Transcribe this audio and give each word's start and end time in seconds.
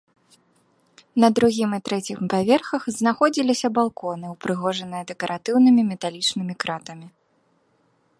На 1.23 1.27
другім 1.39 1.75
і 1.77 1.79
трэцім 1.89 2.19
паверхах 2.33 2.83
знаходзіліся 2.99 3.67
балконы, 3.75 4.25
упрыгожаныя 4.37 5.03
дэкаратыўнымі 5.13 5.81
металічнымі 5.91 6.53
кратамі. 6.65 7.07